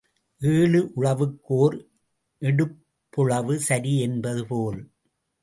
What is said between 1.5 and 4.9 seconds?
ஓர் எடுப்புழவு சரி என்பது போல்.